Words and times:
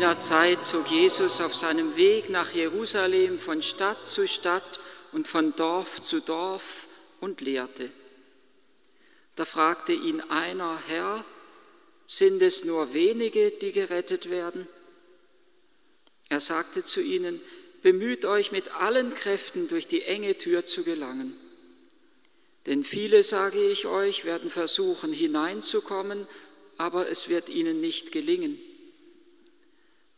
Jener 0.00 0.16
Zeit 0.16 0.64
zog 0.64 0.90
Jesus 0.90 1.42
auf 1.42 1.54
seinem 1.54 1.94
Weg 1.94 2.30
nach 2.30 2.54
Jerusalem 2.54 3.38
von 3.38 3.60
Stadt 3.60 4.06
zu 4.06 4.26
Stadt 4.26 4.80
und 5.12 5.28
von 5.28 5.54
Dorf 5.56 6.00
zu 6.00 6.20
Dorf 6.20 6.88
und 7.20 7.42
lehrte. 7.42 7.90
Da 9.36 9.44
fragte 9.44 9.92
ihn 9.92 10.22
einer, 10.22 10.78
Herr, 10.88 11.22
sind 12.06 12.40
es 12.40 12.64
nur 12.64 12.94
wenige, 12.94 13.50
die 13.50 13.72
gerettet 13.72 14.30
werden? 14.30 14.66
Er 16.30 16.40
sagte 16.40 16.82
zu 16.82 17.02
ihnen, 17.02 17.38
bemüht 17.82 18.24
euch 18.24 18.52
mit 18.52 18.70
allen 18.70 19.14
Kräften 19.14 19.68
durch 19.68 19.86
die 19.86 20.04
enge 20.04 20.38
Tür 20.38 20.64
zu 20.64 20.82
gelangen. 20.82 21.36
Denn 22.64 22.84
viele, 22.84 23.22
sage 23.22 23.62
ich 23.62 23.84
euch, 23.84 24.24
werden 24.24 24.48
versuchen 24.48 25.12
hineinzukommen, 25.12 26.26
aber 26.78 27.10
es 27.10 27.28
wird 27.28 27.50
ihnen 27.50 27.82
nicht 27.82 28.12
gelingen. 28.12 28.58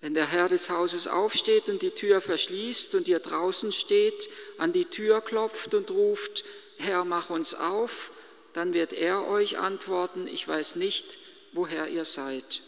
Wenn 0.02 0.14
der 0.14 0.26
Herr 0.26 0.48
des 0.48 0.68
Hauses 0.68 1.06
aufsteht 1.06 1.68
und 1.68 1.80
die 1.80 1.92
Tür 1.92 2.20
verschließt 2.20 2.96
und 2.96 3.06
ihr 3.06 3.20
draußen 3.20 3.70
steht, 3.70 4.28
an 4.58 4.72
die 4.72 4.84
Tür 4.84 5.20
klopft 5.20 5.74
und 5.74 5.92
ruft, 5.92 6.44
Herr, 6.76 7.04
mach 7.04 7.30
uns 7.30 7.54
auf, 7.54 8.10
dann 8.52 8.72
wird 8.72 8.92
er 8.92 9.28
euch 9.28 9.58
antworten, 9.58 10.26
ich 10.26 10.46
weiß 10.46 10.74
nicht, 10.74 11.18
woher 11.52 11.86
ihr 11.86 12.04
seid. 12.04 12.62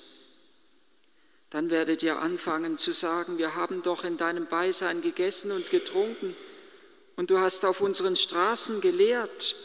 Dann 1.50 1.70
werdet 1.70 2.05
ihr 2.05 2.20
anfangen 2.20 2.77
zu 2.77 2.92
sagen, 2.92 3.36
wir 3.36 3.56
haben 3.56 3.82
doch 3.82 4.05
in 4.05 4.16
deinem 4.16 4.46
Beisein 4.46 5.02
gegessen 5.02 5.50
und 5.50 5.70
getrunken 5.70 6.36
und 7.16 7.30
du 7.30 7.38
hast 7.38 7.64
auf 7.64 7.80
unseren 7.80 8.14
Straßen 8.14 8.80
gelehrt. 8.80 9.56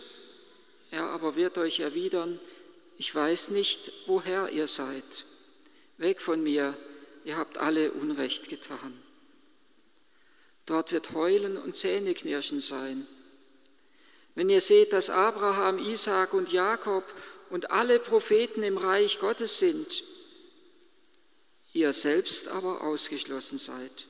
Er 0.89 1.03
aber 1.03 1.35
wird 1.35 1.59
euch 1.59 1.81
erwidern, 1.81 2.39
ich 2.97 3.13
weiß 3.13 3.51
nicht, 3.51 3.91
woher 4.07 4.49
ihr 4.49 4.65
seid. 4.65 5.25
Weg 5.97 6.19
von 6.19 6.41
mir, 6.41 6.75
ihr 7.29 7.37
habt 7.37 7.59
alle 7.59 7.91
Unrecht 7.91 8.49
getan. 8.49 8.99
Dort 10.65 10.91
wird 10.91 11.13
Heulen 11.13 11.57
und 11.57 11.75
Zähneknirschen 11.75 12.59
sein. 12.59 13.05
Wenn 14.33 14.49
ihr 14.49 14.61
seht, 14.61 14.93
dass 14.93 15.11
Abraham, 15.11 15.77
Isaak 15.77 16.33
und 16.33 16.51
Jakob 16.51 17.03
und 17.51 17.69
alle 17.69 17.99
Propheten 17.99 18.63
im 18.63 18.77
Reich 18.77 19.19
Gottes 19.19 19.59
sind, 19.59 20.03
ihr 21.73 21.93
selbst 21.93 22.47
aber 22.47 22.81
ausgeschlossen 22.81 23.59
seid. 23.59 24.07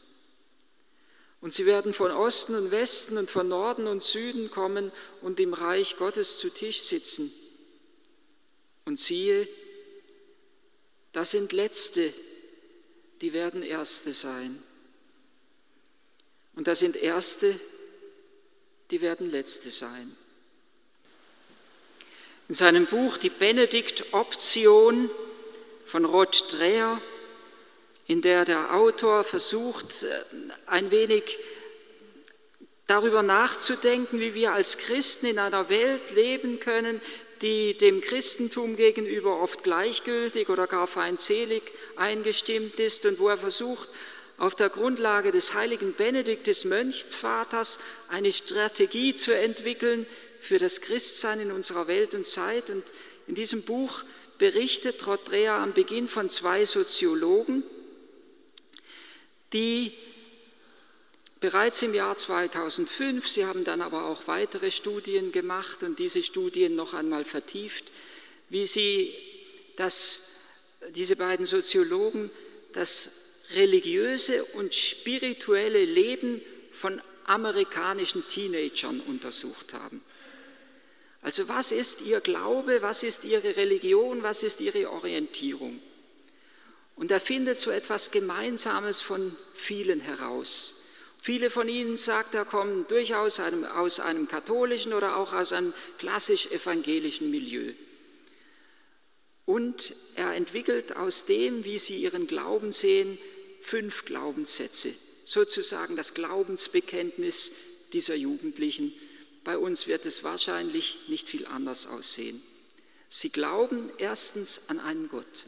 Und 1.41 1.53
sie 1.53 1.65
werden 1.65 1.93
von 1.93 2.11
Osten 2.11 2.55
und 2.55 2.71
Westen 2.71 3.17
und 3.17 3.29
von 3.29 3.49
Norden 3.49 3.85
und 3.85 4.01
Süden 4.01 4.49
kommen 4.49 4.93
und 5.21 5.41
im 5.41 5.53
Reich 5.53 5.97
Gottes 5.97 6.37
zu 6.37 6.49
Tisch 6.49 6.83
sitzen. 6.83 7.29
Und 8.85 8.97
siehe, 8.97 9.45
das 11.11 11.31
sind 11.31 11.51
Letzte, 11.51 12.13
die 13.21 13.33
werden 13.33 13.63
Erste 13.63 14.13
sein. 14.13 14.61
Und 16.55 16.67
das 16.67 16.79
sind 16.79 16.95
Erste, 16.95 17.59
die 18.91 19.01
werden 19.01 19.29
Letzte 19.31 19.69
sein. 19.69 20.15
In 22.47 22.55
seinem 22.55 22.85
Buch 22.85 23.17
Die 23.17 23.29
Benedikt-Option 23.29 25.09
von 25.85 26.05
Rod 26.05 26.45
Dreher, 26.51 27.01
in 28.07 28.21
der 28.21 28.45
der 28.45 28.73
Autor 28.73 29.23
versucht, 29.23 30.03
äh, 30.03 30.23
ein 30.65 30.89
wenig 30.89 31.37
darüber 32.87 33.21
nachzudenken, 33.21 34.19
wie 34.19 34.33
wir 34.33 34.53
als 34.53 34.79
Christen 34.79 35.27
in 35.27 35.37
einer 35.37 35.69
Welt 35.69 36.11
leben 36.11 36.59
können, 36.59 36.99
die 37.41 37.77
dem 37.77 38.01
Christentum 38.01 38.75
gegenüber 38.75 39.41
oft 39.41 39.63
gleichgültig 39.63 40.49
oder 40.49 40.67
gar 40.67 40.87
feindselig 40.87 41.63
eingestimmt 41.95 42.79
ist 42.79 43.05
und 43.05 43.19
wo 43.19 43.29
er 43.29 43.37
versucht, 43.37 43.89
auf 44.37 44.55
der 44.55 44.69
Grundlage 44.69 45.31
des 45.31 45.53
heiligen 45.53 45.93
Benedikt 45.93 46.47
des 46.47 46.63
Mönchvaters 46.65 47.79
eine 48.07 48.31
Strategie 48.31 49.15
zu 49.15 49.35
entwickeln 49.35 50.05
für 50.41 50.57
das 50.57 50.81
Christsein 50.81 51.41
in 51.41 51.51
unserer 51.51 51.87
Welt 51.87 52.13
und 52.13 52.25
Zeit. 52.25 52.69
Und 52.69 52.83
in 53.27 53.35
diesem 53.35 53.63
Buch 53.63 54.03
berichtet 54.37 55.05
Rodrea 55.05 55.61
am 55.61 55.73
Beginn 55.73 56.07
von 56.07 56.29
zwei 56.29 56.63
Soziologen, 56.63 57.63
die 59.51 59.93
bereits 61.39 61.81
im 61.81 61.93
Jahr 61.93 62.15
2005, 62.15 63.27
sie 63.27 63.45
haben 63.45 63.63
dann 63.63 63.81
aber 63.81 64.05
auch 64.05 64.27
weitere 64.27 64.71
Studien 64.71 65.31
gemacht 65.31 65.83
und 65.83 65.99
diese 65.99 66.23
Studien 66.23 66.75
noch 66.75 66.93
einmal 66.93 67.25
vertieft, 67.25 67.85
wie 68.49 68.65
sie 68.65 69.13
das, 69.75 70.31
diese 70.91 71.15
beiden 71.15 71.45
Soziologen 71.45 72.29
das 72.73 73.45
religiöse 73.55 74.43
und 74.43 74.75
spirituelle 74.75 75.85
Leben 75.85 76.41
von 76.71 77.01
amerikanischen 77.25 78.27
Teenagern 78.27 78.99
untersucht 79.01 79.73
haben. 79.73 80.03
Also 81.21 81.47
was 81.47 81.71
ist 81.71 82.01
ihr 82.01 82.21
Glaube, 82.21 82.81
was 82.81 83.03
ist 83.03 83.23
ihre 83.23 83.55
Religion, 83.55 84.23
was 84.23 84.43
ist 84.43 84.61
ihre 84.61 84.89
Orientierung? 84.91 85.81
Und 86.95 87.11
er 87.11 87.21
findet 87.21 87.57
so 87.57 87.71
etwas 87.71 88.11
Gemeinsames 88.11 89.01
von 89.01 89.35
vielen 89.55 90.01
heraus. 90.01 90.88
Viele 91.29 91.51
von 91.51 91.69
ihnen, 91.69 91.95
sagt 91.95 92.33
er, 92.33 92.43
kommen 92.43 92.87
durchaus 92.87 93.39
einem, 93.39 93.63
aus 93.63 93.99
einem 93.99 94.27
katholischen 94.27 94.93
oder 94.93 95.15
auch 95.15 95.31
aus 95.31 95.53
einem 95.53 95.75
klassisch 95.99 96.47
evangelischen 96.47 97.29
Milieu. 97.29 97.73
Und 99.45 99.93
er 100.15 100.33
entwickelt 100.33 100.95
aus 100.95 101.27
dem, 101.27 101.63
wie 101.65 101.77
sie 101.77 101.97
ihren 102.01 102.25
Glauben 102.25 102.71
sehen, 102.71 103.19
fünf 103.61 104.05
Glaubenssätze, 104.05 104.91
sozusagen 105.23 105.95
das 105.95 106.15
Glaubensbekenntnis 106.15 107.51
dieser 107.93 108.15
Jugendlichen. 108.15 108.91
Bei 109.43 109.55
uns 109.59 109.85
wird 109.85 110.07
es 110.07 110.23
wahrscheinlich 110.23 111.01
nicht 111.09 111.29
viel 111.29 111.45
anders 111.45 111.85
aussehen. 111.85 112.41
Sie 113.07 113.29
glauben 113.29 113.91
erstens 113.99 114.69
an 114.69 114.79
einen 114.79 115.09
Gott. 115.09 115.45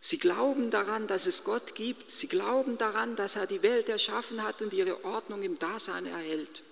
Sie 0.00 0.18
glauben 0.18 0.70
daran, 0.70 1.06
dass 1.06 1.26
es 1.26 1.44
Gott 1.44 1.74
gibt. 1.74 2.10
Sie 2.10 2.26
glauben 2.26 2.78
daran, 2.78 3.16
dass 3.16 3.36
er 3.36 3.46
die 3.46 3.62
Welt 3.62 3.90
erschaffen 3.90 4.42
hat 4.42 4.62
und 4.62 4.72
ihre 4.72 5.04
Ordnung 5.04 5.42
im 5.42 5.58
Dasein 5.58 6.06
erhält. 6.06 6.62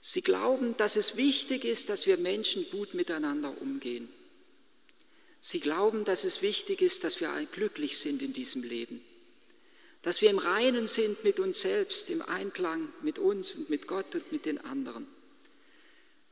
Sie 0.00 0.20
glauben, 0.20 0.76
dass 0.76 0.96
es 0.96 1.16
wichtig 1.16 1.64
ist, 1.64 1.88
dass 1.88 2.06
wir 2.06 2.16
Menschen 2.16 2.68
gut 2.70 2.94
miteinander 2.94 3.54
umgehen. 3.62 4.08
Sie 5.40 5.60
glauben, 5.60 6.04
dass 6.04 6.24
es 6.24 6.42
wichtig 6.42 6.82
ist, 6.82 7.04
dass 7.04 7.20
wir 7.20 7.30
glücklich 7.52 7.98
sind 7.98 8.20
in 8.20 8.32
diesem 8.32 8.64
Leben. 8.64 9.00
Dass 10.02 10.20
wir 10.20 10.30
im 10.30 10.38
Reinen 10.38 10.88
sind 10.88 11.22
mit 11.22 11.38
uns 11.38 11.60
selbst, 11.60 12.10
im 12.10 12.20
Einklang 12.22 12.92
mit 13.02 13.20
uns 13.20 13.54
und 13.54 13.70
mit 13.70 13.86
Gott 13.86 14.12
und 14.16 14.32
mit 14.32 14.44
den 14.44 14.58
anderen. 14.58 15.06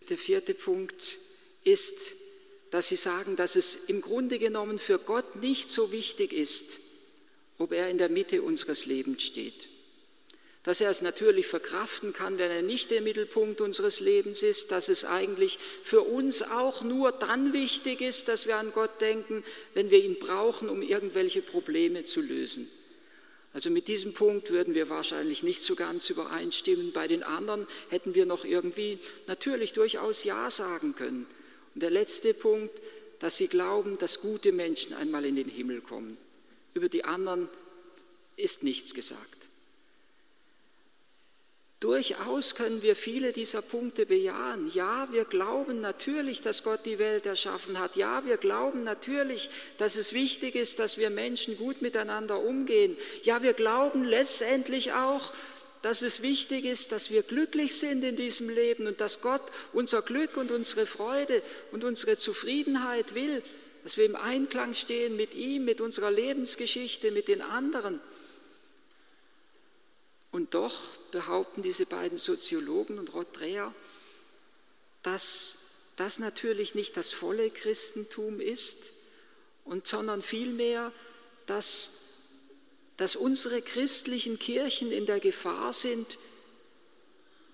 Der 0.08 0.18
vierte 0.18 0.54
Punkt 0.54 1.18
ist, 1.62 2.19
dass 2.70 2.88
sie 2.88 2.96
sagen, 2.96 3.36
dass 3.36 3.56
es 3.56 3.84
im 3.86 4.00
Grunde 4.00 4.38
genommen 4.38 4.78
für 4.78 4.98
Gott 4.98 5.36
nicht 5.36 5.70
so 5.70 5.92
wichtig 5.92 6.32
ist, 6.32 6.80
ob 7.58 7.72
er 7.72 7.90
in 7.90 7.98
der 7.98 8.08
Mitte 8.08 8.42
unseres 8.42 8.86
Lebens 8.86 9.22
steht. 9.22 9.68
Dass 10.62 10.80
er 10.80 10.90
es 10.90 11.00
natürlich 11.00 11.46
verkraften 11.46 12.12
kann, 12.12 12.38
wenn 12.38 12.50
er 12.50 12.62
nicht 12.62 12.90
der 12.90 13.00
Mittelpunkt 13.00 13.60
unseres 13.60 14.00
Lebens 14.00 14.42
ist, 14.42 14.70
dass 14.70 14.88
es 14.88 15.04
eigentlich 15.04 15.58
für 15.82 16.02
uns 16.02 16.42
auch 16.42 16.82
nur 16.82 17.12
dann 17.12 17.52
wichtig 17.52 18.02
ist, 18.02 18.28
dass 18.28 18.46
wir 18.46 18.56
an 18.56 18.72
Gott 18.72 19.00
denken, 19.00 19.42
wenn 19.74 19.90
wir 19.90 20.04
ihn 20.04 20.18
brauchen, 20.18 20.68
um 20.68 20.82
irgendwelche 20.82 21.40
Probleme 21.40 22.04
zu 22.04 22.20
lösen. 22.20 22.70
Also 23.52 23.70
mit 23.70 23.88
diesem 23.88 24.14
Punkt 24.14 24.50
würden 24.50 24.74
wir 24.74 24.90
wahrscheinlich 24.90 25.42
nicht 25.42 25.62
so 25.62 25.74
ganz 25.74 26.08
übereinstimmen. 26.08 26.92
Bei 26.92 27.08
den 27.08 27.22
anderen 27.22 27.66
hätten 27.88 28.14
wir 28.14 28.26
noch 28.26 28.44
irgendwie 28.44 28.98
natürlich 29.26 29.72
durchaus 29.72 30.24
Ja 30.24 30.50
sagen 30.50 30.94
können. 30.94 31.26
Und 31.74 31.82
der 31.82 31.90
letzte 31.90 32.34
Punkt, 32.34 32.74
dass 33.20 33.36
sie 33.36 33.48
glauben, 33.48 33.98
dass 33.98 34.20
gute 34.20 34.52
Menschen 34.52 34.94
einmal 34.94 35.24
in 35.24 35.36
den 35.36 35.48
Himmel 35.48 35.80
kommen. 35.80 36.16
Über 36.74 36.88
die 36.88 37.04
anderen 37.04 37.48
ist 38.36 38.62
nichts 38.62 38.94
gesagt. 38.94 39.40
Durchaus 41.80 42.56
können 42.56 42.82
wir 42.82 42.94
viele 42.94 43.32
dieser 43.32 43.62
Punkte 43.62 44.04
bejahen. 44.04 44.70
Ja, 44.74 45.08
wir 45.12 45.24
glauben 45.24 45.80
natürlich, 45.80 46.42
dass 46.42 46.62
Gott 46.62 46.80
die 46.84 46.98
Welt 46.98 47.24
erschaffen 47.24 47.78
hat. 47.78 47.96
Ja, 47.96 48.26
wir 48.26 48.36
glauben 48.36 48.84
natürlich, 48.84 49.48
dass 49.78 49.96
es 49.96 50.12
wichtig 50.12 50.56
ist, 50.56 50.78
dass 50.78 50.98
wir 50.98 51.08
Menschen 51.08 51.56
gut 51.56 51.80
miteinander 51.80 52.38
umgehen. 52.38 52.98
Ja, 53.22 53.42
wir 53.42 53.54
glauben 53.54 54.04
letztendlich 54.04 54.92
auch, 54.92 55.32
dass 55.82 56.02
es 56.02 56.22
wichtig 56.22 56.64
ist, 56.64 56.92
dass 56.92 57.10
wir 57.10 57.22
glücklich 57.22 57.74
sind 57.78 58.04
in 58.04 58.16
diesem 58.16 58.48
Leben 58.48 58.86
und 58.86 59.00
dass 59.00 59.22
Gott 59.22 59.42
unser 59.72 60.02
Glück 60.02 60.36
und 60.36 60.50
unsere 60.50 60.86
Freude 60.86 61.42
und 61.72 61.84
unsere 61.84 62.16
Zufriedenheit 62.16 63.14
will, 63.14 63.42
dass 63.82 63.96
wir 63.96 64.04
im 64.04 64.16
Einklang 64.16 64.74
stehen 64.74 65.16
mit 65.16 65.34
ihm, 65.34 65.64
mit 65.64 65.80
unserer 65.80 66.10
Lebensgeschichte, 66.10 67.10
mit 67.10 67.28
den 67.28 67.40
anderen. 67.40 68.00
Und 70.32 70.54
doch 70.54 70.96
behaupten 71.10 71.62
diese 71.62 71.86
beiden 71.86 72.18
Soziologen 72.18 72.98
und 72.98 73.14
Rottreer, 73.14 73.74
dass 75.02 75.92
das 75.96 76.18
natürlich 76.18 76.74
nicht 76.74 76.96
das 76.96 77.12
volle 77.12 77.50
Christentum 77.50 78.40
ist 78.40 78.92
und 79.64 79.86
sondern 79.86 80.22
vielmehr, 80.22 80.92
dass, 81.46 82.09
dass 83.00 83.16
unsere 83.16 83.62
christlichen 83.62 84.38
Kirchen 84.38 84.92
in 84.92 85.06
der 85.06 85.20
Gefahr 85.20 85.72
sind, 85.72 86.18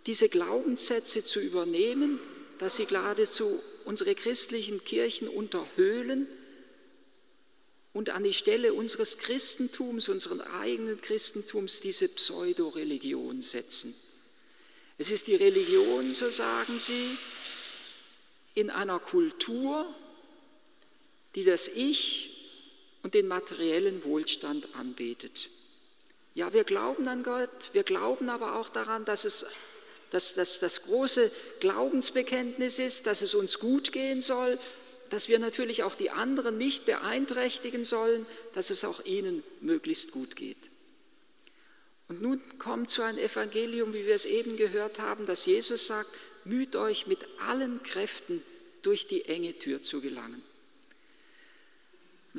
diese 0.07 0.29
Glaubenssätze 0.29 1.23
zu 1.23 1.39
übernehmen, 1.39 2.19
dass 2.59 2.79
sie 2.79 2.85
geradezu 2.85 3.63
unsere 3.85 4.17
christlichen 4.17 4.83
Kirchen 4.83 5.29
unterhöhlen 5.29 6.27
und 7.93 8.11
an 8.11 8.25
die 8.25 8.33
Stelle 8.33 8.75
unseres 8.75 9.19
Christentums, 9.19 10.09
unseren 10.09 10.41
eigenen 10.41 11.01
Christentums, 11.01 11.81
diese 11.81 12.09
Pseudoreligion 12.09 13.41
setzen. 13.41 13.95
Es 14.99 15.13
ist 15.13 15.29
die 15.29 15.37
Religion, 15.37 16.13
so 16.13 16.29
sagen 16.29 16.81
sie, 16.81 17.17
in 18.55 18.69
einer 18.69 18.99
Kultur, 18.99 19.95
die 21.37 21.45
das 21.45 21.69
Ich 21.69 22.36
und 23.07 23.15
den 23.15 23.29
materiellen 23.29 24.03
Wohlstand 24.03 24.75
anbetet. 24.75 25.49
Ja, 26.35 26.53
wir 26.53 26.65
glauben 26.65 27.07
an 27.07 27.23
Gott, 27.23 27.71
wir 27.73 27.85
glauben 27.85 28.29
aber 28.29 28.57
auch 28.57 28.69
daran, 28.69 29.05
dass 29.05 29.25
es 29.25 29.47
dass 30.11 30.35
das, 30.35 30.59
das 30.59 30.83
große 30.83 31.31
Glaubensbekenntnis 31.61 32.81
ist, 32.81 33.07
dass 33.07 33.23
es 33.23 33.37
uns 33.37 33.61
gut 33.61 33.93
gehen 33.93 34.23
soll, 34.23 34.59
dass 35.09 35.29
wir 35.29 35.39
natürlich 35.39 35.85
auch 35.85 35.95
die 35.95 36.11
anderen 36.11 36.59
nicht 36.59 36.85
beeinträchtigen 36.85 37.85
sollen, 37.85 38.27
dass 38.55 38.71
es 38.71 38.85
auch 38.85 39.05
ihnen 39.05 39.45
möglichst 39.61 40.11
gut 40.11 40.35
geht. 40.35 40.71
Und 42.09 42.23
nun 42.23 42.41
kommt 42.59 42.91
so 42.91 43.03
ein 43.03 43.19
Evangelium, 43.19 43.95
wie 43.95 44.05
wir 44.05 44.17
es 44.17 44.25
eben 44.25 44.57
gehört 44.57 44.99
haben, 44.99 45.27
dass 45.27 45.47
Jesus 45.47 45.87
sagt, 45.87 46.11
müht 46.45 46.75
euch 46.75 47.07
mit 47.07 47.21
allen 47.47 47.85
Kräften 47.85 48.43
durch 48.83 49.07
die 49.07 49.27
enge 49.27 49.57
Tür 49.61 49.81
zu 49.81 50.01
gelangen. 50.01 50.43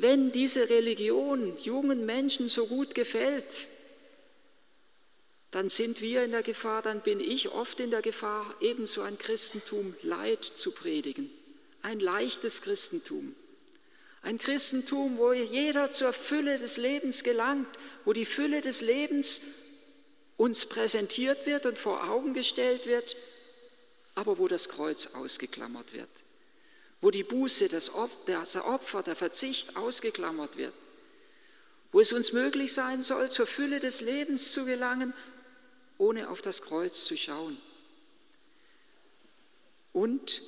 Wenn 0.00 0.30
diese 0.30 0.70
Religion 0.70 1.58
jungen 1.58 2.06
Menschen 2.06 2.48
so 2.48 2.68
gut 2.68 2.94
gefällt, 2.94 3.66
dann 5.50 5.68
sind 5.68 6.00
wir 6.00 6.22
in 6.22 6.30
der 6.30 6.44
Gefahr, 6.44 6.82
dann 6.82 7.00
bin 7.00 7.18
ich 7.18 7.48
oft 7.48 7.80
in 7.80 7.90
der 7.90 8.00
Gefahr, 8.00 8.54
ebenso 8.60 9.02
ein 9.02 9.18
Christentum 9.18 9.96
Leid 10.02 10.44
zu 10.44 10.70
predigen. 10.70 11.28
Ein 11.82 11.98
leichtes 11.98 12.62
Christentum. 12.62 13.34
Ein 14.22 14.38
Christentum, 14.38 15.18
wo 15.18 15.32
jeder 15.32 15.90
zur 15.90 16.12
Fülle 16.12 16.58
des 16.58 16.76
Lebens 16.76 17.24
gelangt, 17.24 17.66
wo 18.04 18.12
die 18.12 18.24
Fülle 18.24 18.60
des 18.60 18.82
Lebens 18.82 19.40
uns 20.36 20.66
präsentiert 20.66 21.44
wird 21.44 21.66
und 21.66 21.76
vor 21.76 22.08
Augen 22.08 22.34
gestellt 22.34 22.86
wird, 22.86 23.16
aber 24.14 24.38
wo 24.38 24.46
das 24.46 24.68
Kreuz 24.68 25.08
ausgeklammert 25.14 25.92
wird. 25.92 26.08
Wo 27.00 27.10
die 27.10 27.22
Buße, 27.22 27.68
das 27.68 27.94
Opfer, 27.94 29.02
der 29.02 29.16
Verzicht 29.16 29.76
ausgeklammert 29.76 30.56
wird. 30.56 30.74
Wo 31.92 32.00
es 32.00 32.12
uns 32.12 32.32
möglich 32.32 32.72
sein 32.72 33.02
soll, 33.02 33.30
zur 33.30 33.46
Fülle 33.46 33.80
des 33.80 34.00
Lebens 34.00 34.52
zu 34.52 34.64
gelangen 34.64 35.14
ohne 35.98 36.28
auf 36.28 36.40
das 36.40 36.62
Kreuz 36.62 37.04
zu 37.04 37.16
schauen. 37.16 37.58
Und 39.92 40.42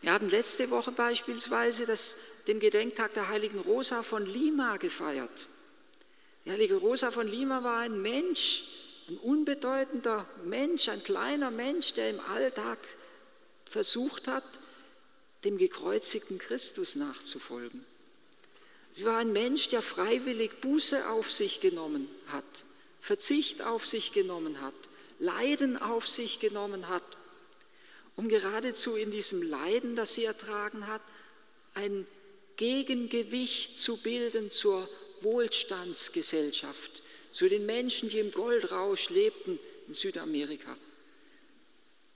wir 0.00 0.12
haben 0.12 0.28
letzte 0.28 0.70
Woche 0.70 0.92
beispielsweise 0.92 1.86
das, 1.86 2.18
den 2.46 2.60
Gedenktag 2.60 3.14
der 3.14 3.28
heiligen 3.28 3.60
Rosa 3.60 4.02
von 4.02 4.26
Lima 4.26 4.76
gefeiert. 4.76 5.46
Die 6.44 6.50
heilige 6.50 6.76
Rosa 6.76 7.10
von 7.10 7.26
Lima 7.26 7.62
war 7.62 7.80
ein 7.80 8.02
Mensch, 8.02 8.64
ein 9.08 9.16
unbedeutender 9.18 10.26
Mensch, 10.44 10.88
ein 10.88 11.02
kleiner 11.04 11.50
Mensch, 11.50 11.94
der 11.94 12.10
im 12.10 12.20
Alltag 12.20 12.78
versucht 13.64 14.28
hat, 14.28 14.44
dem 15.44 15.58
gekreuzigten 15.58 16.38
Christus 16.38 16.96
nachzufolgen. 16.96 17.84
Sie 18.90 19.04
war 19.04 19.18
ein 19.18 19.32
Mensch, 19.32 19.68
der 19.68 19.82
freiwillig 19.82 20.60
Buße 20.60 21.08
auf 21.10 21.30
sich 21.30 21.60
genommen 21.60 22.08
hat 22.28 22.64
Verzicht 23.04 23.60
auf 23.60 23.86
sich 23.86 24.14
genommen 24.14 24.62
hat, 24.62 24.72
Leiden 25.18 25.76
auf 25.76 26.08
sich 26.08 26.40
genommen 26.40 26.88
hat, 26.88 27.02
um 28.16 28.30
geradezu 28.30 28.96
in 28.96 29.10
diesem 29.10 29.42
Leiden, 29.42 29.94
das 29.94 30.14
sie 30.14 30.24
ertragen 30.24 30.86
hat, 30.86 31.02
ein 31.74 32.06
Gegengewicht 32.56 33.76
zu 33.76 33.98
bilden 33.98 34.48
zur 34.48 34.88
Wohlstandsgesellschaft, 35.20 37.02
zu 37.30 37.46
den 37.46 37.66
Menschen, 37.66 38.08
die 38.08 38.20
im 38.20 38.30
Goldrausch 38.30 39.10
lebten 39.10 39.58
in 39.86 39.92
Südamerika. 39.92 40.74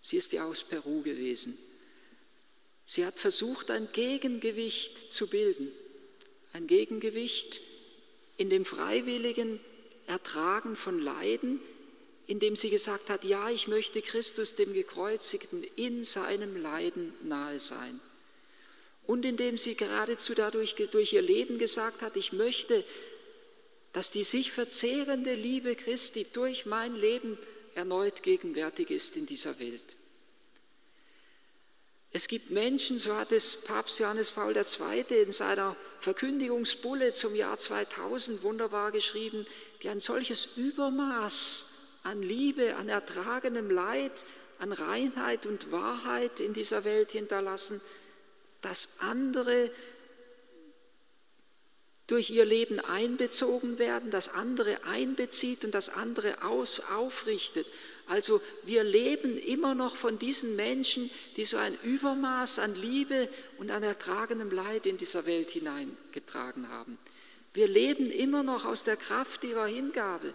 Sie 0.00 0.16
ist 0.16 0.32
ja 0.32 0.46
aus 0.46 0.62
Peru 0.62 1.02
gewesen. 1.02 1.58
Sie 2.90 3.04
hat 3.04 3.18
versucht, 3.18 3.70
ein 3.70 3.86
Gegengewicht 3.92 5.12
zu 5.12 5.26
bilden, 5.26 5.70
ein 6.54 6.66
Gegengewicht 6.66 7.60
in 8.38 8.48
dem 8.48 8.64
freiwilligen 8.64 9.60
Ertragen 10.06 10.74
von 10.74 10.98
Leiden, 10.98 11.60
indem 12.26 12.56
sie 12.56 12.70
gesagt 12.70 13.10
hat, 13.10 13.24
ja, 13.24 13.50
ich 13.50 13.68
möchte 13.68 14.00
Christus 14.00 14.56
dem 14.56 14.72
Gekreuzigten 14.72 15.62
in 15.76 16.02
seinem 16.02 16.56
Leiden 16.62 17.12
nahe 17.24 17.58
sein. 17.58 18.00
Und 19.06 19.26
indem 19.26 19.58
sie 19.58 19.74
geradezu 19.74 20.32
dadurch 20.32 20.74
durch 20.90 21.12
ihr 21.12 21.20
Leben 21.20 21.58
gesagt 21.58 22.00
hat, 22.00 22.16
ich 22.16 22.32
möchte, 22.32 22.86
dass 23.92 24.12
die 24.12 24.24
sich 24.24 24.50
verzehrende 24.50 25.34
Liebe 25.34 25.76
Christi 25.76 26.24
durch 26.32 26.64
mein 26.64 26.96
Leben 26.96 27.36
erneut 27.74 28.22
gegenwärtig 28.22 28.88
ist 28.88 29.18
in 29.18 29.26
dieser 29.26 29.60
Welt. 29.60 29.97
Es 32.10 32.26
gibt 32.26 32.50
Menschen, 32.50 32.98
so 32.98 33.14
hat 33.14 33.32
es 33.32 33.62
Papst 33.62 33.98
Johannes 33.98 34.32
Paul 34.32 34.56
II. 34.56 35.22
in 35.22 35.32
seiner 35.32 35.76
Verkündigungsbulle 36.00 37.12
zum 37.12 37.34
Jahr 37.34 37.58
2000 37.58 38.42
wunderbar 38.42 38.92
geschrieben, 38.92 39.46
die 39.82 39.90
ein 39.90 40.00
solches 40.00 40.48
Übermaß 40.56 42.00
an 42.04 42.22
Liebe, 42.22 42.76
an 42.76 42.88
ertragenem 42.88 43.70
Leid, 43.70 44.24
an 44.58 44.72
Reinheit 44.72 45.44
und 45.44 45.70
Wahrheit 45.70 46.40
in 46.40 46.54
dieser 46.54 46.84
Welt 46.84 47.12
hinterlassen, 47.12 47.80
dass 48.62 49.00
andere 49.00 49.70
durch 52.06 52.30
ihr 52.30 52.46
Leben 52.46 52.80
einbezogen 52.80 53.78
werden, 53.78 54.10
das 54.10 54.30
andere 54.30 54.82
einbezieht 54.84 55.64
und 55.64 55.74
das 55.74 55.90
andere 55.90 56.42
aus, 56.42 56.80
aufrichtet. 56.80 57.66
Also 58.08 58.40
wir 58.64 58.84
leben 58.84 59.36
immer 59.36 59.74
noch 59.74 59.94
von 59.94 60.18
diesen 60.18 60.56
Menschen, 60.56 61.10
die 61.36 61.44
so 61.44 61.58
ein 61.58 61.76
Übermaß 61.82 62.58
an 62.58 62.74
Liebe 62.74 63.28
und 63.58 63.70
an 63.70 63.82
ertragenem 63.82 64.50
Leid 64.50 64.86
in 64.86 64.96
dieser 64.96 65.26
Welt 65.26 65.50
hineingetragen 65.50 66.68
haben. 66.70 66.98
Wir 67.52 67.68
leben 67.68 68.10
immer 68.10 68.42
noch 68.42 68.64
aus 68.64 68.84
der 68.84 68.96
Kraft 68.96 69.44
ihrer 69.44 69.66
Hingabe. 69.66 70.32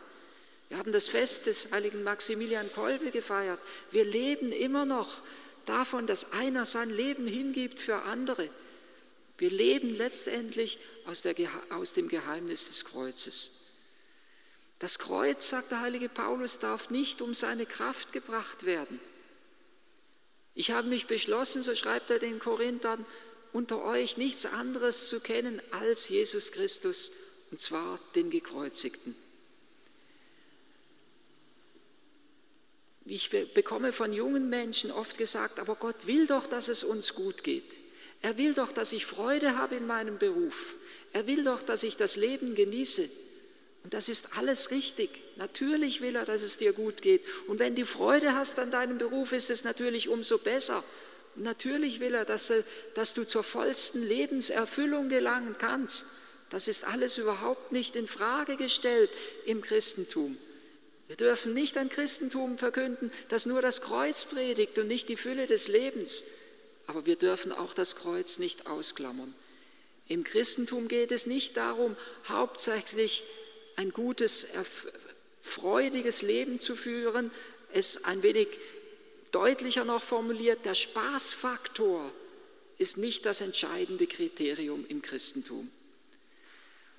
Wir 0.69 0.77
haben 0.77 0.91
das 0.91 1.07
Fest 1.07 1.47
des 1.47 1.71
heiligen 1.71 2.03
Maximilian 2.03 2.71
Kolbe 2.73 3.11
gefeiert. 3.11 3.59
Wir 3.91 4.05
leben 4.05 4.51
immer 4.51 4.85
noch 4.85 5.21
davon, 5.65 6.05
dass 6.05 6.33
einer 6.33 6.65
sein 6.65 6.89
Leben 6.89 7.25
hingibt 7.25 7.79
für 7.79 8.03
andere. 8.03 8.49
Wir 9.37 9.49
leben 9.49 9.95
letztendlich 9.95 10.79
aus, 11.05 11.23
der, 11.23 11.35
aus 11.71 11.93
dem 11.93 12.07
Geheimnis 12.07 12.67
des 12.67 12.85
Kreuzes. 12.85 13.62
Das 14.83 14.99
Kreuz, 14.99 15.47
sagt 15.47 15.71
der 15.71 15.79
heilige 15.79 16.09
Paulus, 16.09 16.59
darf 16.59 16.89
nicht 16.89 17.21
um 17.21 17.33
seine 17.33 17.65
Kraft 17.65 18.11
gebracht 18.11 18.65
werden. 18.65 18.99
Ich 20.55 20.71
habe 20.71 20.89
mich 20.89 21.07
beschlossen, 21.07 21.63
so 21.63 21.73
schreibt 21.73 22.09
er 22.09 22.19
den 22.19 22.37
Korinthern, 22.37 23.05
unter 23.53 23.81
euch 23.85 24.17
nichts 24.17 24.45
anderes 24.45 25.07
zu 25.07 25.21
kennen 25.21 25.61
als 25.71 26.09
Jesus 26.09 26.51
Christus, 26.51 27.13
und 27.51 27.61
zwar 27.61 27.97
den 28.15 28.29
Gekreuzigten. 28.29 29.15
Ich 33.05 33.29
bekomme 33.29 33.93
von 33.93 34.11
jungen 34.11 34.49
Menschen 34.49 34.91
oft 34.91 35.17
gesagt, 35.17 35.59
aber 35.59 35.75
Gott 35.75 36.07
will 36.07 36.27
doch, 36.27 36.45
dass 36.45 36.67
es 36.67 36.83
uns 36.83 37.15
gut 37.15 37.45
geht. 37.45 37.79
Er 38.21 38.37
will 38.37 38.53
doch, 38.53 38.73
dass 38.73 38.91
ich 38.91 39.05
Freude 39.05 39.57
habe 39.57 39.75
in 39.75 39.87
meinem 39.87 40.17
Beruf. 40.17 40.75
Er 41.13 41.25
will 41.25 41.45
doch, 41.45 41.61
dass 41.61 41.83
ich 41.83 41.95
das 41.95 42.17
Leben 42.17 42.53
genieße. 42.53 43.22
Und 43.83 43.93
das 43.93 44.07
ist 44.07 44.37
alles 44.37 44.71
richtig. 44.71 45.09
Natürlich 45.35 46.01
will 46.01 46.15
er, 46.15 46.25
dass 46.25 46.41
es 46.41 46.57
dir 46.57 46.73
gut 46.73 47.01
geht. 47.01 47.21
Und 47.47 47.59
wenn 47.59 47.75
du 47.75 47.85
Freude 47.85 48.33
hast 48.33 48.57
an 48.59 48.71
deinem 48.71 48.97
Beruf, 48.97 49.33
ist 49.33 49.49
es 49.49 49.63
natürlich 49.63 50.07
umso 50.07 50.37
besser. 50.37 50.83
Und 51.35 51.43
natürlich 51.43 51.99
will 51.99 52.13
er, 52.13 52.25
dass, 52.25 52.51
dass 52.95 53.13
du 53.13 53.25
zur 53.25 53.43
vollsten 53.43 54.07
Lebenserfüllung 54.07 55.09
gelangen 55.09 55.55
kannst. 55.59 56.05
Das 56.49 56.67
ist 56.67 56.85
alles 56.85 57.17
überhaupt 57.17 57.71
nicht 57.71 57.95
in 57.95 58.07
Frage 58.07 58.57
gestellt 58.57 59.09
im 59.45 59.61
Christentum. 59.61 60.37
Wir 61.07 61.17
dürfen 61.17 61.53
nicht 61.53 61.77
ein 61.77 61.89
Christentum 61.89 62.57
verkünden, 62.57 63.11
das 63.27 63.45
nur 63.45 63.61
das 63.61 63.81
Kreuz 63.81 64.23
predigt 64.23 64.79
und 64.79 64.87
nicht 64.87 65.09
die 65.09 65.17
Fülle 65.17 65.47
des 65.47 65.67
Lebens. 65.67 66.23
Aber 66.87 67.05
wir 67.05 67.17
dürfen 67.17 67.51
auch 67.51 67.73
das 67.73 67.95
Kreuz 67.95 68.39
nicht 68.39 68.67
ausklammern. 68.67 69.33
Im 70.07 70.23
Christentum 70.23 70.87
geht 70.87 71.11
es 71.11 71.25
nicht 71.25 71.57
darum, 71.57 71.95
hauptsächlich 72.27 73.23
ein 73.75 73.91
gutes, 73.91 74.47
freudiges 75.41 76.21
Leben 76.21 76.59
zu 76.59 76.75
führen, 76.75 77.31
es 77.71 78.03
ein 78.05 78.23
wenig 78.23 78.47
deutlicher 79.31 79.83
noch 79.83 80.03
formuliert, 80.03 80.65
der 80.65 80.75
Spaßfaktor 80.75 82.11
ist 82.77 82.97
nicht 82.97 83.25
das 83.25 83.41
entscheidende 83.41 84.07
Kriterium 84.07 84.85
im 84.87 85.01
Christentum, 85.01 85.69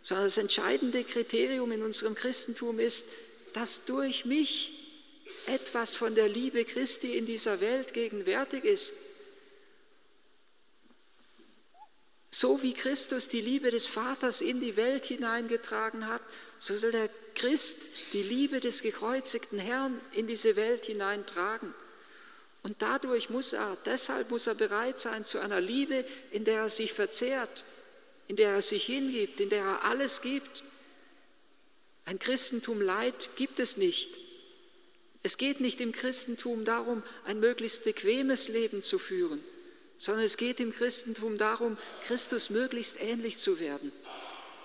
sondern 0.03 0.27
das 0.27 0.39
entscheidende 0.39 1.05
Kriterium 1.05 1.73
in 1.73 1.83
unserem 1.83 2.15
Christentum 2.15 2.79
ist, 2.79 3.07
dass 3.55 3.85
durch 3.87 4.25
mich 4.25 4.73
etwas 5.47 5.95
von 5.95 6.15
der 6.15 6.29
Liebe 6.29 6.65
Christi 6.65 7.17
in 7.17 7.27
dieser 7.27 7.61
Welt 7.61 7.93
gegenwärtig 7.95 8.65
ist. 8.65 8.95
So 12.35 12.61
wie 12.63 12.75
Christus 12.75 13.29
die 13.29 13.41
Liebe 13.41 13.71
des 13.71 13.87
Vaters 13.87 14.41
in 14.41 14.61
die 14.61 14.75
Welt 14.75 15.07
hineingetragen 15.07 16.09
hat, 16.09 16.21
so 16.59 16.75
soll 16.75 16.91
der 16.91 17.09
Christ 17.37 17.93
die 18.13 18.25
Liebe 18.25 18.59
des 18.59 18.83
gekreuzigten 18.83 19.61
Herrn 19.61 20.01
in 20.11 20.27
diese 20.27 20.57
Welt 20.57 20.87
hineintragen. 20.87 21.73
Und 22.65 22.83
dadurch 22.83 23.31
muss 23.31 23.53
er, 23.53 23.77
deshalb 23.87 24.33
muss 24.33 24.49
er 24.49 24.57
bereit 24.57 24.99
sein 24.99 25.25
zu 25.25 25.39
einer 25.39 25.61
Liebe, 25.61 26.05
in 26.33 26.45
der 26.45 26.63
er 26.63 26.71
sich 26.71 26.93
verzehrt, 26.93 27.63
in 28.27 28.35
der 28.35 28.55
er 28.55 28.63
sich 28.63 28.83
hingibt, 28.87 29.39
in 29.39 29.49
der 29.49 29.63
er 29.63 29.85
alles 29.85 30.21
gibt. 30.21 30.65
Ein 32.05 32.19
Christentum 32.19 32.81
Leid 32.81 33.31
gibt 33.37 33.61
es 33.61 33.77
nicht. 33.77 34.11
Es 35.23 35.39
geht 35.39 35.61
nicht 35.61 35.81
im 35.81 35.93
Christentum 35.93 36.65
darum, 36.65 37.05
ein 37.27 37.39
möglichst 37.39 37.85
bequemes 37.85 38.49
Leben 38.49 38.83
zu 38.83 38.99
führen, 38.99 39.41
sondern 40.05 40.27
es 40.27 40.37
geht 40.37 40.61
im 40.61 40.71
Christentum 40.71 41.39
darum, 41.39 41.79
Christus 42.03 42.51
möglichst 42.51 43.01
ähnlich 43.01 43.39
zu 43.39 43.59
werden. 43.59 43.91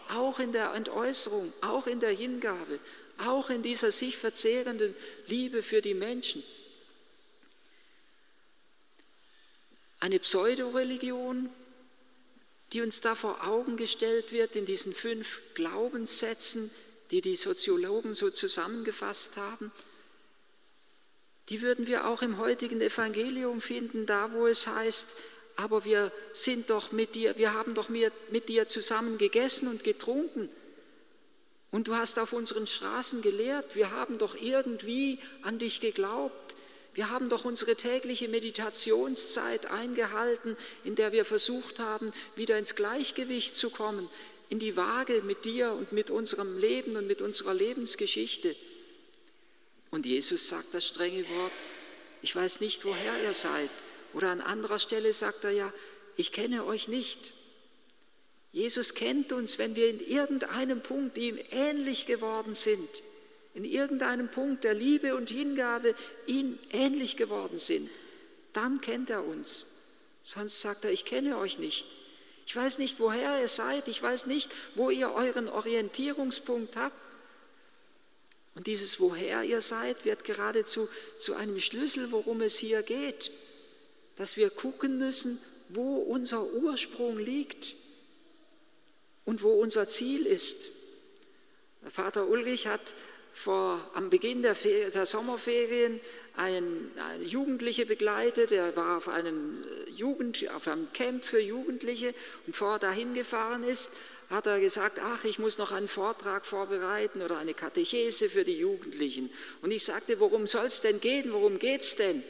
Auch 0.09 0.37
in 0.39 0.51
der 0.51 0.73
Entäußerung, 0.73 1.53
auch 1.61 1.87
in 1.87 2.01
der 2.01 2.09
Hingabe, 2.09 2.77
auch 3.19 3.49
in 3.49 3.63
dieser 3.63 3.91
sich 3.91 4.17
verzehrenden 4.17 4.93
Liebe 5.27 5.63
für 5.63 5.81
die 5.81 5.93
Menschen. 5.93 6.43
Eine 10.01 10.19
Pseudoreligion, 10.19 11.49
die 12.73 12.81
uns 12.81 12.99
da 12.99 13.15
vor 13.15 13.47
Augen 13.47 13.77
gestellt 13.77 14.33
wird 14.33 14.57
in 14.57 14.65
diesen 14.65 14.93
fünf 14.93 15.39
Glaubenssätzen, 15.53 16.69
die 17.11 17.21
die 17.21 17.35
Soziologen 17.35 18.13
so 18.13 18.29
zusammengefasst 18.29 19.37
haben, 19.37 19.71
die 21.49 21.61
würden 21.61 21.87
wir 21.87 22.07
auch 22.07 22.21
im 22.21 22.37
heutigen 22.37 22.79
Evangelium 22.81 23.59
finden, 23.59 24.05
da 24.05 24.31
wo 24.33 24.47
es 24.47 24.67
heißt, 24.67 25.09
aber 25.55 25.83
wir 25.83 26.11
sind 26.31 26.69
doch 26.69 26.91
mit 26.91 27.15
dir, 27.15 27.37
wir 27.37 27.53
haben 27.53 27.73
doch 27.73 27.89
mit 27.89 28.49
dir 28.49 28.67
zusammen 28.67 29.17
gegessen 29.17 29.67
und 29.67 29.83
getrunken. 29.83 30.49
Und 31.71 31.87
du 31.87 31.95
hast 31.95 32.17
auf 32.17 32.33
unseren 32.33 32.65
Straßen 32.65 33.21
gelehrt, 33.21 33.75
wir 33.75 33.91
haben 33.91 34.17
doch 34.17 34.35
irgendwie 34.35 35.19
an 35.41 35.59
dich 35.59 35.81
geglaubt. 35.81 36.55
Wir 36.93 37.09
haben 37.09 37.29
doch 37.29 37.45
unsere 37.45 37.75
tägliche 37.75 38.27
Meditationszeit 38.27 39.69
eingehalten, 39.69 40.57
in 40.83 40.95
der 40.95 41.11
wir 41.11 41.23
versucht 41.23 41.79
haben, 41.79 42.11
wieder 42.35 42.57
ins 42.57 42.75
Gleichgewicht 42.75 43.55
zu 43.55 43.69
kommen, 43.69 44.09
in 44.49 44.59
die 44.59 44.75
Waage 44.75 45.21
mit 45.21 45.45
dir 45.45 45.73
und 45.73 45.91
mit 45.91 46.09
unserem 46.09 46.57
Leben 46.57 46.95
und 46.95 47.05
mit 47.05 47.21
unserer 47.21 47.53
Lebensgeschichte. 47.53 48.55
Und 49.91 50.05
Jesus 50.05 50.49
sagt 50.49 50.73
das 50.73 50.85
strenge 50.85 51.27
Wort, 51.29 51.51
ich 52.21 52.35
weiß 52.35 52.59
nicht, 52.61 52.85
woher 52.85 53.21
ihr 53.23 53.33
seid. 53.33 53.69
Oder 54.13 54.29
an 54.29 54.41
anderer 54.41 54.79
Stelle 54.79 55.13
sagt 55.13 55.43
er 55.43 55.51
ja, 55.51 55.73
ich 56.15 56.31
kenne 56.31 56.65
euch 56.65 56.87
nicht. 56.87 57.31
Jesus 58.51 58.95
kennt 58.95 59.31
uns, 59.31 59.57
wenn 59.57 59.75
wir 59.75 59.89
in 59.89 59.99
irgendeinem 59.99 60.81
Punkt 60.81 61.17
ihm 61.17 61.37
ähnlich 61.51 62.07
geworden 62.07 62.53
sind, 62.53 62.89
in 63.53 63.63
irgendeinem 63.63 64.29
Punkt 64.29 64.63
der 64.63 64.73
Liebe 64.73 65.15
und 65.15 65.29
Hingabe 65.29 65.93
ihm 66.25 66.57
ähnlich 66.71 67.15
geworden 67.15 67.59
sind, 67.59 67.89
dann 68.53 68.81
kennt 68.81 69.09
er 69.09 69.23
uns. 69.23 69.79
Sonst 70.23 70.61
sagt 70.61 70.83
er, 70.83 70.91
ich 70.91 71.05
kenne 71.05 71.37
euch 71.37 71.59
nicht. 71.59 71.85
Ich 72.45 72.55
weiß 72.55 72.79
nicht, 72.79 72.99
woher 72.99 73.39
ihr 73.39 73.47
seid, 73.47 73.87
ich 73.87 74.01
weiß 74.01 74.25
nicht, 74.25 74.49
wo 74.73 74.89
ihr 74.89 75.13
euren 75.13 75.47
Orientierungspunkt 75.47 76.75
habt. 76.75 76.97
Und 78.59 78.67
dieses 78.67 78.99
Woher 78.99 79.45
ihr 79.45 79.61
seid 79.61 80.03
wird 80.03 80.25
geradezu 80.25 80.89
zu 81.17 81.33
einem 81.33 81.61
Schlüssel, 81.61 82.11
worum 82.11 82.41
es 82.41 82.57
hier 82.57 82.83
geht, 82.83 83.31
dass 84.17 84.35
wir 84.35 84.49
gucken 84.49 84.99
müssen, 84.99 85.39
wo 85.69 85.95
unser 85.99 86.43
Ursprung 86.43 87.17
liegt 87.17 87.75
und 89.23 89.43
wo 89.43 89.51
unser 89.51 89.87
Ziel 89.87 90.25
ist. 90.25 90.71
Der 91.83 91.91
Vater 91.91 92.27
Ulrich 92.27 92.67
hat 92.67 92.81
vor, 93.33 93.79
am 93.93 94.09
Beginn 94.09 94.41
der, 94.41 94.55
der 94.55 95.05
Sommerferien 95.05 96.01
einen, 96.35 96.91
eine 96.99 97.23
Jugendliche 97.23 97.85
begleitet. 97.85 98.51
Er 98.51 98.75
war 98.75 98.97
auf 98.97 99.07
einem, 99.07 99.63
Jugend, 99.95 100.49
auf 100.49 100.67
einem 100.67 100.91
Camp 100.91 101.23
für 101.23 101.39
Jugendliche 101.39 102.13
und 102.45 102.61
er 102.61 102.77
dahin 102.77 103.13
gefahren 103.13 103.63
ist, 103.63 103.93
hat 104.29 104.45
er 104.45 104.59
gesagt, 104.59 104.99
ach, 105.01 105.23
ich 105.23 105.39
muss 105.39 105.57
noch 105.57 105.71
einen 105.71 105.87
Vortrag 105.87 106.45
vorbereiten 106.45 107.21
oder 107.21 107.37
eine 107.39 107.53
Katechese 107.53 108.29
für 108.29 108.43
die 108.43 108.59
Jugendlichen. 108.59 109.31
Und 109.61 109.71
ich 109.71 109.83
sagte, 109.83 110.19
worum 110.19 110.45
soll 110.45 110.65
es 110.65 110.81
denn 110.81 111.01
gehen? 111.01 111.31
Worum 111.33 111.57
geht 111.57 111.81
es 111.81 111.95
denn? 111.95 112.23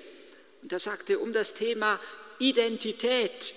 Und 0.61 0.71
er 0.71 0.79
sagte, 0.79 1.19
um 1.19 1.33
das 1.33 1.53
Thema 1.53 1.99
Identität. 2.39 3.53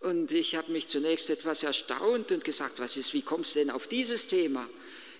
Und 0.00 0.32
ich 0.32 0.56
habe 0.56 0.72
mich 0.72 0.88
zunächst 0.88 1.28
etwas 1.30 1.62
erstaunt 1.62 2.32
und 2.32 2.44
gesagt, 2.44 2.78
was 2.78 2.96
ist, 2.96 3.12
wie 3.12 3.22
kommst 3.22 3.54
du 3.54 3.60
denn 3.60 3.70
auf 3.70 3.86
dieses 3.86 4.26
Thema? 4.26 4.66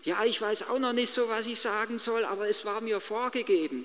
Ja, 0.02 0.24
ich 0.24 0.40
weiß 0.40 0.68
auch 0.70 0.78
noch 0.78 0.94
nicht 0.94 1.12
so, 1.12 1.28
was 1.28 1.46
ich 1.46 1.60
sagen 1.60 1.98
soll, 1.98 2.24
aber 2.24 2.48
es 2.48 2.64
war 2.64 2.80
mir 2.80 3.00
vorgegeben. 3.00 3.84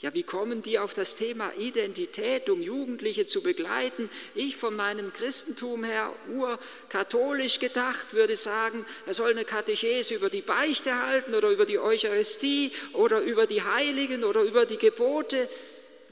Ja, 0.00 0.12
wie 0.12 0.24
kommen 0.24 0.60
die 0.60 0.78
auf 0.78 0.92
das 0.92 1.16
Thema 1.16 1.50
Identität, 1.58 2.50
um 2.50 2.60
Jugendliche 2.60 3.24
zu 3.24 3.42
begleiten? 3.42 4.10
Ich 4.34 4.56
von 4.56 4.76
meinem 4.76 5.10
Christentum 5.10 5.84
her, 5.84 6.12
urkatholisch 6.28 7.60
gedacht, 7.60 8.12
würde 8.12 8.36
sagen, 8.36 8.84
er 9.06 9.14
soll 9.14 9.30
eine 9.30 9.46
Katechese 9.46 10.14
über 10.14 10.28
die 10.28 10.42
Beichte 10.42 10.94
halten 11.06 11.34
oder 11.34 11.48
über 11.48 11.64
die 11.64 11.78
Eucharistie 11.78 12.72
oder 12.92 13.22
über 13.22 13.46
die 13.46 13.62
Heiligen 13.62 14.22
oder 14.22 14.42
über 14.42 14.66
die 14.66 14.76
Gebote. 14.76 15.48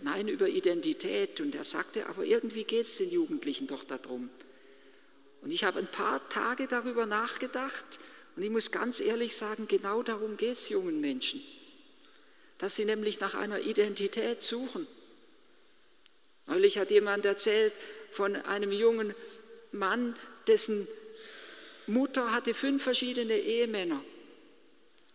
Nein, 0.03 0.29
über 0.29 0.49
Identität. 0.49 1.43
Und 1.43 1.55
er 1.55 1.65
sagte, 1.65 2.07
aber 2.07 2.25
irgendwie 2.25 2.65
geht 2.65 2.87
es 2.87 2.97
den 2.97 3.11
Jugendlichen 3.11 3.67
doch 3.67 3.85
darum. 3.85 4.31
Und 5.43 5.53
ich 5.53 5.63
habe 5.63 5.79
ein 5.79 5.89
paar 5.89 6.27
Tage 6.31 6.69
darüber 6.69 7.05
nachgedacht 7.05 7.85
und 8.35 8.43
ich 8.43 8.51
muss 8.51 8.71
ganz 8.71 8.99
ehrlich 9.01 9.37
sagen, 9.37 9.69
genau 9.69 10.03
darum 10.03 10.39
geht 10.39 10.57
es 10.57 10.71
jungen 10.71 11.03
Menschen 11.03 11.43
dass 12.59 12.77
sie 12.77 12.85
nämlich 12.85 13.21
nach 13.21 13.35
einer 13.35 13.61
Identität 13.61 14.43
suchen. 14.43 14.87
Neulich 16.47 16.79
hat 16.79 16.91
jemand 16.91 17.25
erzählt 17.25 17.73
von 18.13 18.37
einem 18.37 18.71
jungen 18.71 19.15
Mann, 19.73 20.17
dessen 20.47 20.87
Mutter 21.87 22.33
hatte 22.33 22.55
fünf 22.55 22.83
verschiedene 22.83 23.37
Ehemänner. 23.37 24.01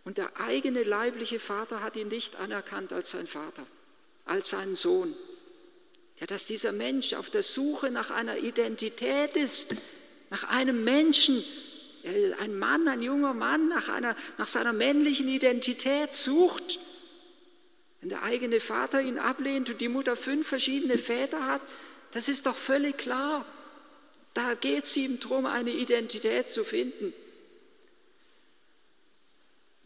Und 0.05 0.17
der 0.17 0.39
eigene 0.39 0.83
leibliche 0.83 1.39
Vater 1.39 1.81
hat 1.83 1.95
ihn 1.95 2.07
nicht 2.07 2.35
anerkannt 2.37 2.93
als 2.93 3.11
sein 3.11 3.27
Vater, 3.27 3.65
als 4.25 4.49
seinen 4.49 4.75
Sohn. 4.75 5.13
Ja, 6.19 6.25
dass 6.25 6.47
dieser 6.47 6.71
Mensch 6.71 7.13
auf 7.13 7.29
der 7.29 7.43
Suche 7.43 7.91
nach 7.91 8.11
einer 8.11 8.37
Identität 8.37 9.35
ist, 9.35 9.75
nach 10.29 10.43
einem 10.45 10.83
Menschen, 10.83 11.43
ein 12.39 12.57
Mann, 12.57 12.87
ein 12.87 13.01
junger 13.01 13.33
Mann, 13.33 13.69
nach, 13.69 13.89
einer, 13.89 14.15
nach 14.37 14.47
seiner 14.47 14.73
männlichen 14.73 15.27
Identität 15.27 16.13
sucht. 16.13 16.79
Wenn 18.01 18.09
der 18.09 18.23
eigene 18.23 18.59
Vater 18.59 19.01
ihn 19.01 19.17
ablehnt 19.17 19.69
und 19.69 19.81
die 19.81 19.89
Mutter 19.89 20.15
fünf 20.15 20.47
verschiedene 20.47 20.97
Väter 20.97 21.45
hat, 21.45 21.61
das 22.11 22.29
ist 22.29 22.45
doch 22.45 22.55
völlig 22.55 22.97
klar. 22.97 23.45
Da 24.33 24.53
geht 24.53 24.85
es 24.85 24.95
ihm 24.95 25.19
darum, 25.19 25.45
eine 25.45 25.71
Identität 25.71 26.49
zu 26.49 26.63
finden. 26.63 27.13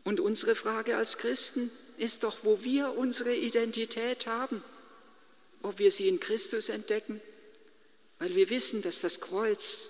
Und 0.04 0.20
unsere 0.20 0.54
Frage 0.54 0.98
als 0.98 1.18
Christen 1.18 1.72
ist 1.98 2.24
doch, 2.24 2.44
wo 2.44 2.64
wir 2.64 2.98
unsere 2.98 3.34
Identität 3.34 4.28
haben, 4.28 4.64
ob 5.62 5.80
wir 5.80 5.92
sie 5.92 6.10
in 6.10 6.20
Christus 6.20 6.70
entdecken, 6.70 7.22
weil 8.20 8.36
wir 8.36 8.50
wissen, 8.50 8.82
dass 8.82 9.00
das 9.00 9.22
Kreuz 9.22 9.90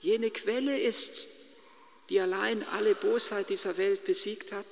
jene 0.00 0.30
Quelle 0.30 0.78
ist, 0.78 1.26
die 2.10 2.20
allein 2.20 2.62
alle 2.68 2.94
Bosheit 2.94 3.48
dieser 3.48 3.78
Welt 3.78 4.04
besiegt 4.04 4.52
hat 4.52 4.66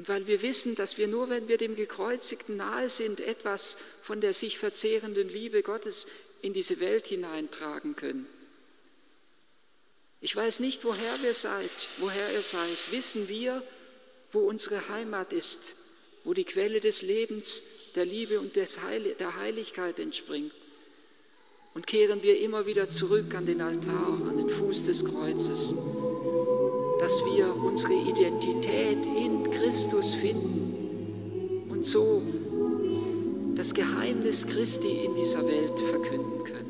und 0.00 0.08
weil 0.08 0.26
wir 0.26 0.40
wissen, 0.40 0.76
dass 0.76 0.96
wir 0.96 1.08
nur, 1.08 1.28
wenn 1.28 1.46
wir 1.46 1.58
dem 1.58 1.76
Gekreuzigten 1.76 2.56
nahe 2.56 2.88
sind, 2.88 3.20
etwas 3.20 3.76
von 4.02 4.22
der 4.22 4.32
sich 4.32 4.56
verzehrenden 4.56 5.28
Liebe 5.28 5.62
Gottes 5.62 6.06
in 6.40 6.54
diese 6.54 6.80
Welt 6.80 7.08
hineintragen 7.08 7.96
können. 7.96 8.24
Ich 10.22 10.34
weiß 10.34 10.60
nicht, 10.60 10.86
woher 10.86 11.22
wir 11.22 11.34
seid, 11.34 11.90
woher 11.98 12.32
ihr 12.32 12.40
seid. 12.40 12.78
Wissen 12.90 13.28
wir, 13.28 13.62
wo 14.32 14.38
unsere 14.38 14.88
Heimat 14.88 15.34
ist, 15.34 15.76
wo 16.24 16.32
die 16.32 16.44
Quelle 16.44 16.80
des 16.80 17.02
Lebens, 17.02 17.62
der 17.94 18.06
Liebe 18.06 18.40
und 18.40 18.56
der 18.56 19.36
Heiligkeit 19.36 19.98
entspringt. 19.98 20.54
Und 21.74 21.86
kehren 21.86 22.22
wir 22.22 22.40
immer 22.40 22.64
wieder 22.64 22.88
zurück 22.88 23.34
an 23.34 23.44
den 23.44 23.60
Altar, 23.60 24.18
an 24.26 24.38
den 24.38 24.48
Fuß 24.48 24.84
des 24.84 25.04
Kreuzes 25.04 25.74
dass 27.00 27.24
wir 27.24 27.56
unsere 27.64 27.94
Identität 27.94 29.06
in 29.06 29.50
Christus 29.50 30.12
finden 30.12 31.64
und 31.70 31.86
so 31.86 32.20
das 33.54 33.72
Geheimnis 33.72 34.46
Christi 34.46 35.06
in 35.06 35.14
dieser 35.14 35.42
Welt 35.46 35.80
verkünden 35.90 36.44
können. 36.44 36.69